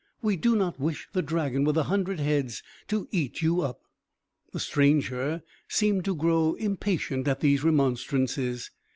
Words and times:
We 0.23 0.35
do 0.35 0.55
not 0.55 0.79
wish 0.79 1.07
the 1.13 1.21
dragon 1.21 1.63
with 1.63 1.75
the 1.75 1.83
hundred 1.83 2.19
heads 2.19 2.63
to 2.87 3.07
eat 3.11 3.43
you 3.43 3.61
up!" 3.61 3.83
The 4.51 4.59
stranger 4.59 5.43
seemed 5.67 6.05
to 6.05 6.15
grow 6.15 6.55
impatient 6.55 7.27
at 7.27 7.41
these 7.41 7.63
remonstrances. 7.63 8.71